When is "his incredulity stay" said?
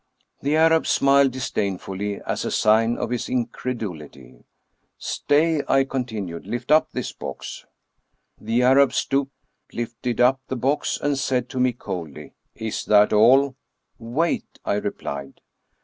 3.11-5.61